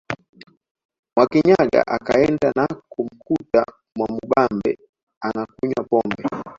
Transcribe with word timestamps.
Mwakinyaga 1.15 1.81
akaenda 1.95 2.47
na 2.57 2.67
kumkuta 2.91 3.61
Mwamubambe 3.95 4.71
anakunywa 5.25 5.81
pombe 5.89 6.23